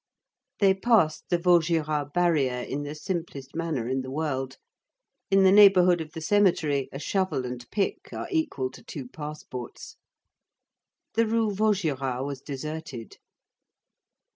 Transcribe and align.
They 0.59 0.73
passed 0.73 1.25
the 1.29 1.37
Vaugirard 1.37 2.11
barrier 2.11 2.63
in 2.63 2.81
the 2.81 2.95
simplest 2.95 3.53
manner 3.55 3.87
in 3.87 4.01
the 4.01 4.09
world. 4.09 4.57
In 5.29 5.43
the 5.43 5.51
neighborhood 5.51 6.01
of 6.01 6.13
the 6.13 6.21
cemetery, 6.21 6.89
a 6.91 6.97
shovel 6.97 7.45
and 7.45 7.63
pick 7.69 8.11
are 8.11 8.27
equal 8.31 8.71
to 8.71 8.81
two 8.83 9.07
passports. 9.07 9.97
The 11.13 11.27
Rue 11.27 11.51
Vaugirard 11.53 12.25
was 12.25 12.41
deserted. 12.41 13.17